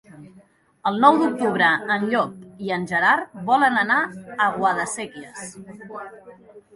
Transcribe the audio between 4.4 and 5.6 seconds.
a Guadasséquies.